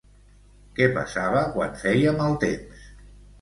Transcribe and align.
Què 0.79 0.87
passava 0.95 1.43
quan 1.59 1.77
feia 1.83 2.15
mal 2.23 2.35
temps? 2.47 2.89